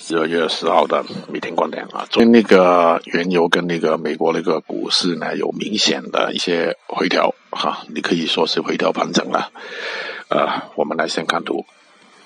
[0.00, 9.50] 十二月十号的每天观点啊昨天那个原油跟那个美国那个股市呢有明显的一些回调哈你可以说是回调盘整了。
[10.28, 11.64] 啊我们来先看图。